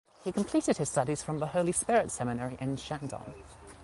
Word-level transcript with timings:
He 0.23 0.31
completed 0.31 0.77
his 0.77 0.89
studies 0.89 1.21
from 1.21 1.37
the 1.37 1.45
Holy 1.45 1.71
Spirit 1.71 2.09
seminary 2.09 2.57
in 2.59 2.75
Shandong. 2.75 3.35